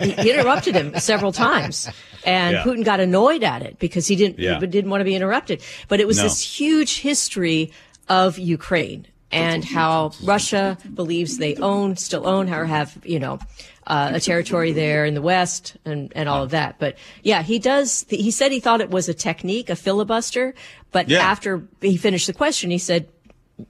[0.00, 1.88] interrupted him several times,
[2.24, 2.62] and Yeah.
[2.64, 4.60] Putin got annoyed at it because he didn't Yeah.
[4.60, 5.62] he didn't want to be interrupted.
[5.88, 6.24] But it was No.
[6.24, 7.72] this huge history
[8.08, 13.38] of Ukraine and how Russia believes they own, still own, or have you know
[13.86, 16.76] uh, a territory there in the west and and all of that.
[16.78, 18.04] But yeah, he does.
[18.08, 20.54] He said he thought it was a technique, a filibuster.
[20.92, 21.20] But Yeah.
[21.20, 23.08] after he finished the question, he said,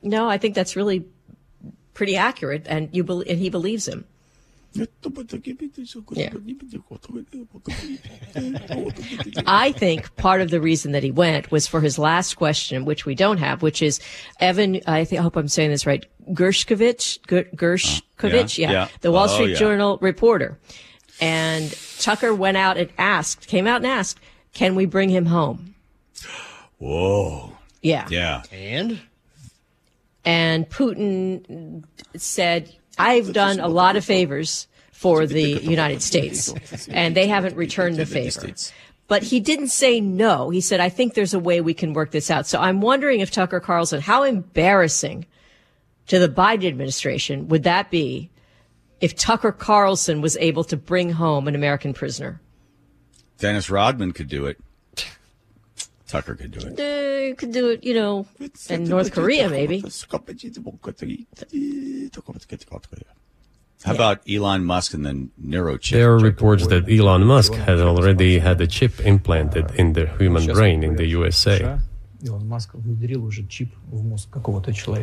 [0.02, 1.04] "No, I think that's really
[1.94, 4.04] pretty accurate," and you bel and he believes him.
[9.46, 13.04] I think part of the reason that he went was for his last question, which
[13.06, 14.00] we don't have, which is
[14.38, 14.80] Evan.
[14.87, 16.04] I, think, I hope I'm saying this right.
[16.30, 17.20] Gershkovich,
[17.56, 18.88] Gershkovich, yeah, yeah, yeah.
[19.00, 19.56] the Wall Oh, Street yeah.
[19.59, 20.59] Journal reporter,
[21.20, 24.20] and Tucker went out and asked, came out and asked,
[24.52, 25.74] "Can we bring him home?"
[26.78, 27.56] Whoa.
[27.83, 28.42] Yeah, Yeah.
[28.52, 29.00] And?
[30.24, 31.85] and Putin
[32.16, 36.54] said, I've done a lot of favors for the United States,
[36.88, 38.52] and they haven't returned the favor.
[39.08, 40.50] But he didn't say no.
[40.50, 42.46] He said, I think there's a way we can work this out.
[42.46, 45.26] So I'm wondering if Tucker Carlson, how embarrassing
[46.06, 48.30] to the Biden administration would that be
[49.00, 52.40] if Tucker Carlson was able to bring home an American prisoner?
[53.38, 54.58] Dennis Rodman could do it.
[56.11, 56.73] Tucker could do it.
[56.81, 58.27] Uh, could do it, you know,
[58.68, 59.81] in North Korea, maybe.
[63.85, 65.92] How about Elon Musk and the neurochip?
[65.92, 70.44] There are reports that Elon Musk has already had a chip implanted in the human
[70.53, 71.79] brain in the USA.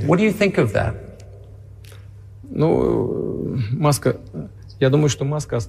[0.05, 0.93] What do you think of that?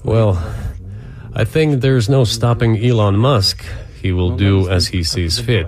[0.04, 0.36] Well,
[1.32, 3.64] I think there's no stopping Elon Musk.
[4.02, 5.66] He will do as he sees fit.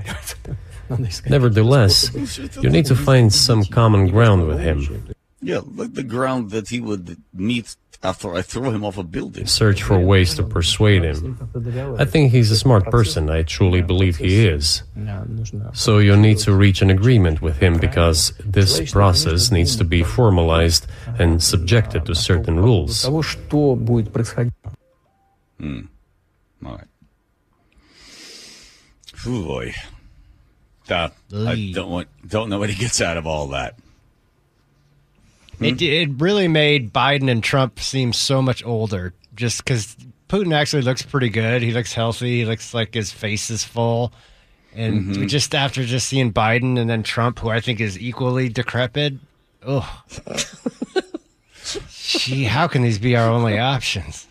[1.29, 2.11] Nevertheless,
[2.63, 5.09] you need to find some common ground with him.
[5.41, 9.47] Yeah, like the ground that he would meet after I throw him off a building.
[9.47, 11.97] Search for ways to persuade him.
[11.99, 13.29] I think he's a smart person.
[13.29, 14.83] I truly believe he is.
[15.75, 20.03] So you need to reach an agreement with him because this process needs to be
[20.03, 20.87] formalized
[21.19, 23.05] and subjected to certain rules.
[23.05, 25.81] Hmm.
[26.65, 26.87] All right.
[29.27, 29.75] Ooh, boy.
[30.89, 33.77] Uh, I don't want, don't know what he gets out of all that.
[35.61, 39.95] It, it really made Biden and Trump seem so much older just because
[40.29, 41.63] Putin actually looks pretty good.
[41.63, 42.39] He looks healthy.
[42.39, 44.13] He looks like his face is full.
[44.75, 45.29] And Mhm.
[45.29, 49.15] just after just seeing Biden and then Trump, who I think is equally decrepit,
[49.67, 50.03] oh,
[51.91, 54.27] gee, how can these be our only options?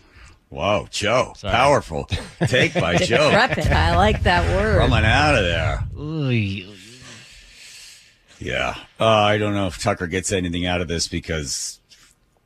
[0.50, 2.08] Whoa, Joe, powerful
[2.48, 3.30] take by Joe.
[3.30, 3.66] Decrepit.
[3.70, 4.78] I like that word.
[4.80, 5.84] Coming out of there.
[8.40, 8.74] Yeah.
[8.98, 11.78] Uh, I don't know if Tucker gets anything out of this because,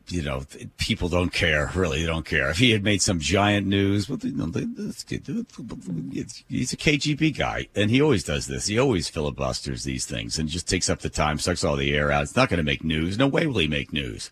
[0.09, 0.43] you know,
[0.77, 1.71] people don't care.
[1.75, 2.51] Really, they don't care.
[2.51, 6.73] If he had made some giant news, well, you know, they- let's get- it's- he's
[6.73, 8.67] a KGB guy, and he always does this.
[8.67, 12.11] He always filibusters these things and just takes up the time, sucks all the air
[12.13, 12.25] out.
[12.25, 13.17] It's not going to make news.
[13.17, 14.31] No way will he make news.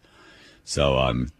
[0.65, 1.31] So, um,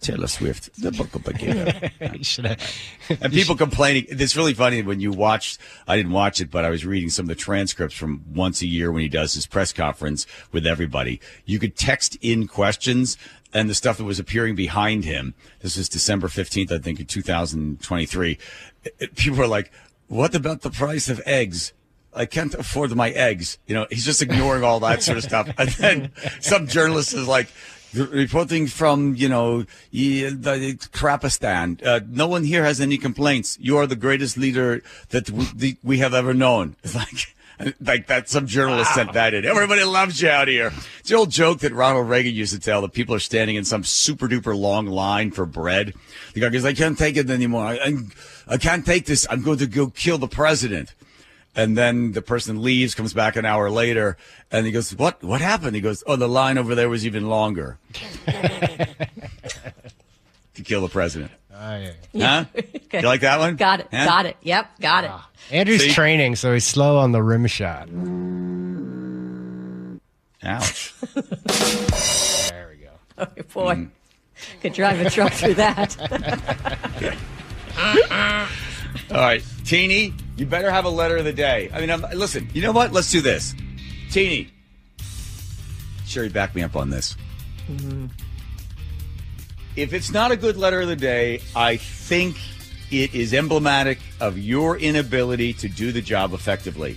[0.00, 1.90] Taylor Swift, the book of again.
[3.20, 4.06] and people complaining.
[4.08, 5.58] It's really funny when you watch.
[5.88, 8.66] I didn't watch it, but I was reading some of the transcripts from once a
[8.66, 11.20] year when he does his press conference with everybody.
[11.44, 13.16] You could text in questions
[13.52, 15.34] and the stuff that was appearing behind him.
[15.60, 18.38] This was December fifteenth, I think, in two thousand twenty-three.
[19.16, 19.72] People were like,
[20.06, 21.72] "What about the price of eggs?"
[22.16, 23.58] I can't afford my eggs.
[23.66, 25.48] You know, he's just ignoring all that sort of stuff.
[25.58, 27.48] And then some journalist is like,
[27.94, 31.84] reporting from, you know, the Krapistan.
[31.84, 33.58] Uh, no one here has any complaints.
[33.60, 36.76] You are the greatest leader that we, we have ever known.
[36.84, 39.44] It's like, like that, some journalist sent that in.
[39.44, 40.72] Everybody loves you out here.
[40.98, 43.64] It's the old joke that Ronald Reagan used to tell that people are standing in
[43.64, 45.94] some super duper long line for bread.
[46.34, 47.64] The guy goes, I can't take it anymore.
[47.64, 47.92] I, I,
[48.48, 49.26] I can't take this.
[49.30, 50.94] I'm going to go kill the president.
[51.56, 54.16] And then the person leaves, comes back an hour later,
[54.50, 55.22] and he goes, "What?
[55.22, 57.78] What happened?" He goes, "Oh, the line over there was even longer
[58.26, 58.96] to
[60.64, 61.78] kill the president." Ah,
[62.16, 62.44] huh?
[62.56, 63.00] Okay.
[63.00, 63.54] You like that one?
[63.56, 63.88] Got it.
[63.92, 64.04] Huh?
[64.04, 64.36] Got it.
[64.42, 64.80] Yep.
[64.80, 65.10] Got it.
[65.12, 65.92] Ah, Andrew's See?
[65.92, 67.88] training, so he's slow on the rim shot.
[70.42, 70.94] Ouch.
[72.50, 72.90] there we go.
[73.18, 73.74] Oh, boy.
[73.74, 73.90] Mm.
[74.60, 75.96] Could drive a truck through that.
[79.10, 81.70] All right, Teeny, you better have a letter of the day.
[81.72, 82.92] I mean, I'm, listen, you know what?
[82.92, 83.54] Let's do this.
[84.10, 84.50] Teeny,
[86.06, 87.16] Sherry, back me up on this.
[87.68, 88.06] Mm-hmm.
[89.76, 92.36] If it's not a good letter of the day, I think
[92.90, 96.96] it is emblematic of your inability to do the job effectively.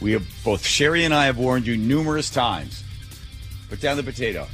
[0.00, 2.82] We have both Sherry and I have warned you numerous times.
[3.68, 4.46] Put down the potato.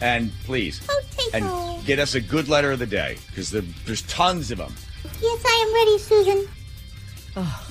[0.00, 0.86] And please,
[1.32, 1.44] and
[1.86, 4.74] get us a good letter of the day because there, there's tons of them.
[5.22, 6.53] Yes, I am ready, Susan.
[7.36, 7.66] Oh,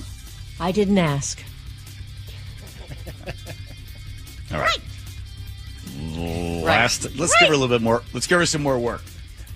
[0.60, 1.42] I didn't ask.
[4.52, 4.78] All right.
[6.64, 8.02] Last, let's give her a little bit more.
[8.12, 9.02] Let's give her some more work.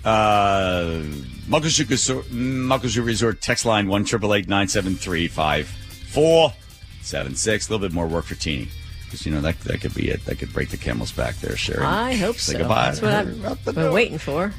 [0.03, 1.01] Uh,
[1.47, 6.53] Muckleshoot Resort, text line one triple eight nine seven three five four
[7.01, 7.67] seven six.
[7.67, 8.69] A little bit more work for Teeny.
[9.05, 10.23] Because you know that that could be it.
[10.25, 11.83] That could break the camel's back there, Sherry.
[11.83, 12.59] I hope Say so.
[12.59, 12.91] goodbye.
[12.91, 14.53] That's what the been waiting for.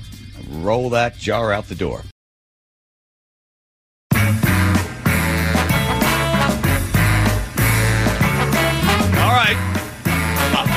[0.48, 2.02] Roll that jar out the door.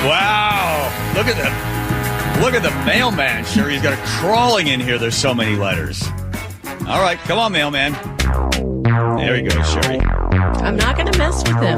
[0.05, 1.13] Wow.
[1.15, 2.39] Look at that.
[2.41, 3.45] Look at the mailman.
[3.45, 4.97] Sure, he's got a crawling in here.
[4.97, 6.03] There's so many letters.
[6.87, 7.17] All right.
[7.19, 7.93] Come on, mailman.
[9.17, 9.99] There he goes, Sherry.
[9.99, 11.77] I'm not going to mess with him.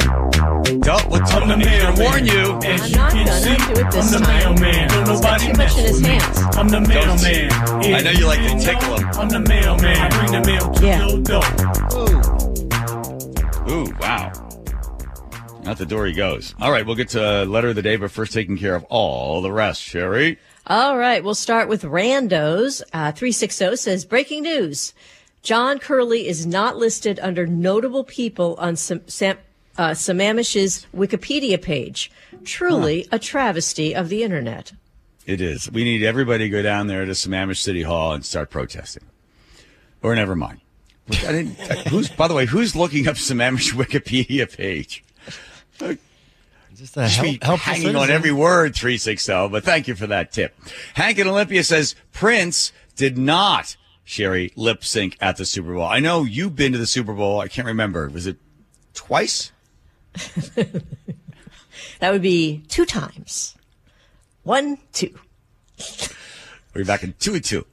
[0.81, 1.99] Don't, what's I'm the mailman.
[2.01, 2.53] warn you.
[2.63, 3.31] I'm not going to
[3.75, 4.55] do it this I'm the time.
[4.55, 4.87] mailman.
[4.89, 6.39] Don't He's got nobody too much in his hands.
[6.57, 7.51] I'm the mailman.
[7.93, 9.07] I know you like to tickle him.
[9.19, 9.97] I'm the mailman.
[9.97, 11.07] I bring the mail to Yeah.
[11.07, 11.43] your door.
[13.69, 14.31] Ooh, wow.
[15.65, 16.53] Out the door he goes.
[16.61, 18.83] All right, we'll get to uh, letter of the day, but first taking care of
[18.85, 20.37] all the rest, Sherry.
[20.67, 22.81] All right, we'll start with randos.
[22.93, 24.93] Uh, 360 says breaking news.
[25.41, 29.37] John Curley is not listed under notable people on Sam, Sam,
[29.77, 32.11] uh, Sammamish's Wikipedia page.
[32.43, 34.73] Truly a travesty of the internet.
[35.25, 35.71] It is.
[35.71, 39.03] We need everybody to go down there to Sammamish City Hall and start protesting.
[40.03, 40.61] Or never mind.
[41.09, 41.59] I didn't,
[41.89, 45.03] who's, by the way, who's looking up Sammamish Wikipedia page?
[46.75, 50.07] Just a Should help, be helpful hanging on every word 360, but thank you for
[50.07, 50.57] that tip.
[50.95, 55.85] Hank in Olympia says Prince did not, Sherry, lip sync at the Super Bowl.
[55.85, 57.39] I know you've been to the Super Bowl.
[57.39, 58.09] I can't remember.
[58.09, 58.37] Was it
[58.93, 59.53] twice?
[61.99, 63.55] That would be two times.
[64.43, 65.17] One, two.
[66.73, 67.65] We're back in two and two.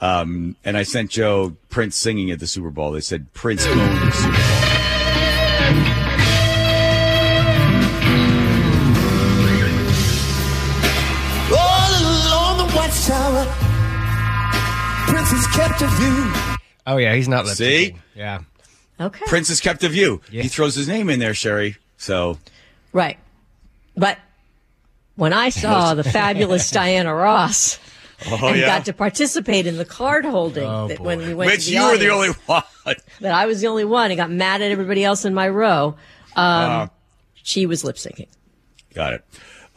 [0.00, 2.92] Um, and I sent Joe Prince singing at the Super Bowl.
[2.92, 4.47] They said Prince owned the Super Bowl.
[15.38, 16.32] Prince is kept of you.
[16.86, 17.90] Oh yeah, he's not lip See?
[17.92, 17.98] syncing.
[18.16, 18.40] Yeah.
[19.00, 19.24] Okay.
[19.26, 20.20] Prince is kept of you.
[20.30, 21.76] He throws his name in there, Sherry.
[21.96, 22.38] So
[22.92, 23.18] Right.
[23.96, 24.18] But
[25.14, 27.78] when I saw the fabulous Diana Ross
[28.26, 28.66] Oh, and yeah?
[28.66, 31.76] got to participate in the card holding Oh, that when we went which to the
[31.76, 32.62] you were the only one.
[33.20, 35.94] that I was the only one and got mad at everybody else in my row.
[36.34, 36.86] Um, Uh,
[37.34, 38.26] she was lip syncing.
[38.92, 39.24] Got it.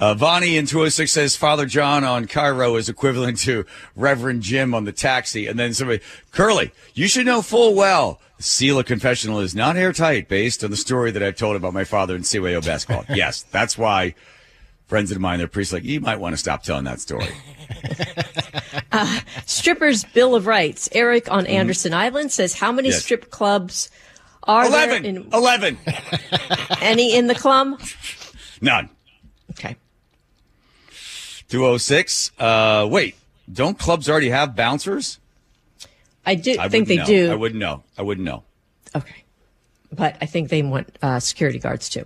[0.01, 4.83] Uh, Vonnie in 206 says Father John on KIRO is equivalent to Reverend Jim on
[4.85, 5.45] the taxi.
[5.45, 9.77] And then somebody, Curley, you should know full well the seal of confessional is not
[9.77, 13.05] airtight based on the story that I've told about my father in CYO basketball.
[13.15, 14.15] yes, that's why
[14.87, 17.27] friends of mine, they're priests like, you might want to stop telling that story.
[18.93, 20.89] Uh, Strippers Bill of Rights.
[20.91, 22.95] Eric on Anderson Island says, how many Mm-hmm.
[22.95, 23.03] Yes.
[23.03, 23.89] strip clubs
[24.43, 25.03] are 11.
[25.03, 25.09] there?
[25.09, 25.77] In, 11.
[26.81, 27.79] any in the club?
[28.59, 28.89] None.
[29.51, 29.77] Okay.
[31.51, 32.31] 206.
[32.39, 33.15] Uh, wait,
[33.51, 35.19] don't clubs already have bouncers?
[36.25, 37.05] I do I think they know.
[37.05, 37.31] do.
[37.31, 37.83] I wouldn't know.
[37.97, 38.43] I wouldn't know.
[38.95, 39.23] Okay.
[39.91, 42.05] But I think they want uh, security guards too.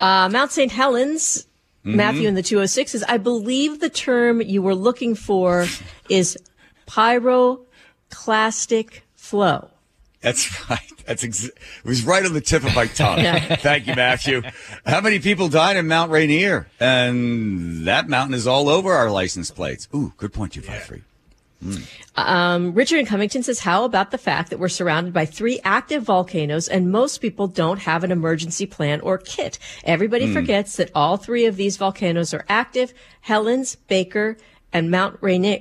[0.00, 0.72] Uh, Mount St.
[0.72, 1.46] Helens,
[1.84, 1.94] Mhm.
[1.94, 5.66] Matthew in the 206 is, I believe the term you were looking for
[6.08, 6.36] is
[6.88, 7.58] pyroclastic
[9.14, 9.70] flow.
[10.26, 10.80] That's right.
[11.06, 11.54] That's ex- it
[11.84, 13.18] was right on the tip of my tongue.
[13.20, 13.54] Yeah.
[13.56, 14.42] Thank you, Matthew.
[14.84, 16.66] How many people died in Mount Rainier?
[16.80, 19.86] And that mountain is all over our license plates.
[19.94, 21.02] Ooh, good point, you five three.
[22.16, 26.02] Um, Richard in Cummington says, How about the fact that we're surrounded by three active
[26.02, 29.58] volcanoes and most people don't have an emergency plan or kit?
[29.84, 30.32] Everybody Hmm.
[30.34, 34.36] forgets that all three of these volcanoes are active Helens, Baker,
[34.72, 35.60] and Mount Rainier.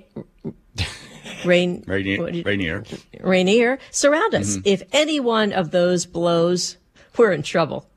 [1.43, 2.43] Rain, Rainier.
[2.43, 2.83] Rainier.
[3.21, 4.57] Rainier surround us.
[4.57, 4.61] Mhm.
[4.65, 6.77] If any one of those blows,
[7.17, 7.87] we're in trouble.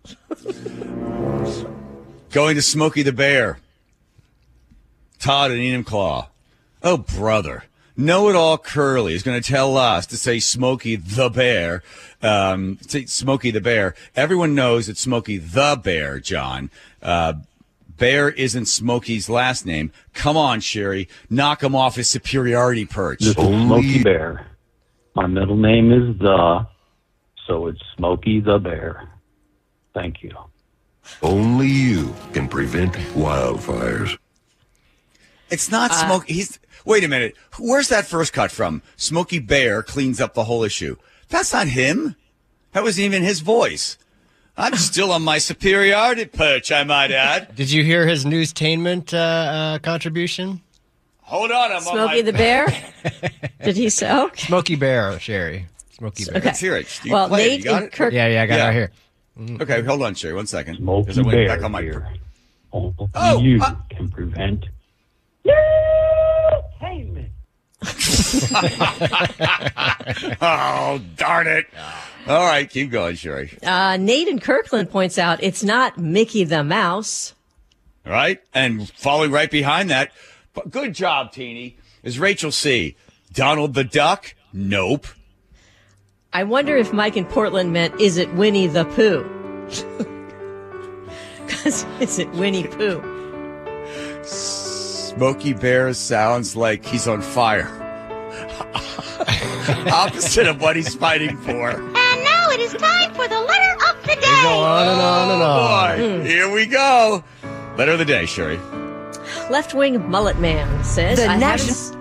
[2.30, 3.58] Going to Smokey the Bear.
[5.18, 6.26] Todd and Enumclaw.
[6.82, 7.64] Oh, brother.
[7.96, 11.82] Know it all Curley is going to tell us to say Smokey the Bear.
[12.22, 13.94] Um, say Smokey the Bear.
[14.14, 16.70] Everyone knows it's Smokey the Bear, John.
[17.02, 17.34] Uh,
[17.98, 19.92] Bear isn't Smokey's last name.
[20.14, 21.08] Come on, Sherry.
[21.28, 23.20] Knock him off his superiority perch.
[23.20, 24.46] This Smokey Bear.
[25.14, 26.66] My middle name is The,
[27.46, 29.08] so it's Smokey the Bear.
[29.94, 30.30] Thank you.
[31.22, 34.16] Only you can prevent wildfires.
[35.50, 36.34] It's not uh, Smokey.
[36.34, 37.34] He's wait a minute.
[37.58, 38.82] Where's that first cut from?
[38.96, 40.96] Smokey Bear cleans up the whole issue.
[41.30, 42.14] That's not him.
[42.72, 43.98] That wasn't even his voice.
[44.60, 47.54] I'm still on my superiority perch, I might add.
[47.54, 50.60] Did you hear his newstainment uh, uh, contribution?
[51.22, 52.22] Hold on, I'm on Smokey my...
[52.22, 52.66] the Bear?
[53.64, 54.12] Did he say?
[54.12, 54.46] Okay.
[54.46, 55.66] Smokey Bear, Sherry.
[55.92, 56.36] Smokey Bear.
[56.38, 56.46] Okay.
[56.46, 57.04] Let's hear it.
[57.04, 57.58] You Well, play it?
[57.58, 57.92] You got and it?
[57.92, 58.90] Kirk- Yeah, yeah, I got it right here.
[59.60, 60.34] Okay, hold on, Sherry.
[60.34, 60.78] One second.
[60.78, 61.82] Smokey 'Cause I went Bear back on my.
[61.82, 62.08] here.
[62.72, 64.66] Only Oh, you uh- can prevent.
[70.40, 71.66] oh, darn it.
[72.28, 73.56] All right, keep going, Sherry.
[73.62, 77.34] Uh, Nate Kirkland points out it's not Mickey the Mouse.
[78.04, 78.42] Right?
[78.52, 80.12] And following right behind that,
[80.52, 82.96] but good job, Teeny, is Rachel C.
[83.32, 84.34] Donald the Duck?
[84.52, 85.06] Nope.
[86.32, 90.06] I wonder if Mike in Portland meant, is it Winnie the Pooh?
[91.46, 93.02] Because is it Winnie Pooh?
[94.22, 97.68] Smokey Bear sounds like he's on fire.
[99.90, 101.87] Opposite of what he's fighting for.
[102.58, 104.42] And now it is time for the letter of the day.
[104.42, 105.98] Go on and on and oh, on.
[105.98, 107.22] Boy, here we go.
[107.76, 108.58] Letter of the day, Sherry.
[109.50, 111.98] Left wing mullet man says, The I nation- haven't-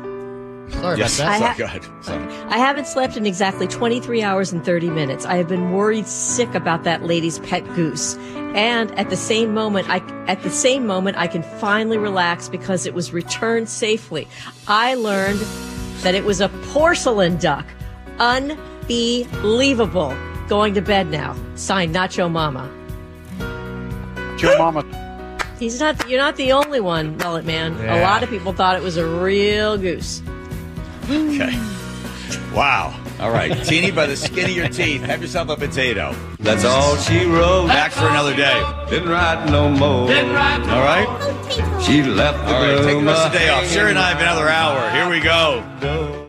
[0.69, 1.41] Sorry yes, about that.
[1.41, 1.85] I ha- go ahead.
[2.01, 2.23] Sorry.
[2.49, 5.25] I haven't slept in exactly 23 hours and 30 minutes.
[5.25, 8.17] I have been worried sick about that lady's pet goose.
[8.53, 12.85] And at the same moment, I, at the same moment, I can finally relax because
[12.85, 14.27] it was returned safely.
[14.67, 15.39] I learned
[16.01, 17.65] that it was a porcelain duck.
[18.19, 20.13] Unbelievable.
[20.47, 21.35] Going to bed now.
[21.55, 22.71] Signed Nacho Mama.
[24.39, 24.83] Your mama.
[25.59, 27.73] He's not, you're not the only one, Mullet Man.
[27.89, 30.21] A lot of people thought it was a real goose.
[31.09, 31.59] Okay.
[32.53, 32.99] Wow.
[33.19, 33.51] All right.
[33.65, 35.01] Teeny by the skin of your teeth.
[35.01, 36.15] Have yourself a potato.
[36.39, 37.67] That's all she wrote.
[37.67, 38.61] Back for another day.
[38.89, 40.01] Didn't write no more.
[40.01, 41.07] All right.
[41.81, 42.75] She left the All right.
[42.77, 43.67] Take the room rest of the day uh, off.
[43.67, 44.91] Sure and I have another hour.
[44.91, 45.63] Here we go.
[45.81, 46.26] door.